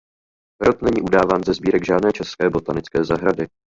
Rod 0.61 0.81
není 0.81 1.01
udáván 1.01 1.43
ze 1.43 1.53
sbírek 1.53 1.85
žádné 1.85 2.11
české 2.11 2.49
botanické 2.49 3.03
zahrady. 3.03 3.47